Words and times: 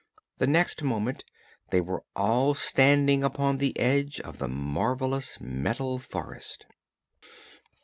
The 0.39 0.47
next 0.47 0.81
moment 0.81 1.23
they 1.69 1.79
were 1.79 2.03
all 2.15 2.55
standing 2.55 3.23
upon 3.23 3.59
the 3.59 3.77
edge 3.77 4.19
of 4.21 4.39
the 4.39 4.47
marvelous 4.47 5.39
Metal 5.39 5.99
Forest. 5.99 6.65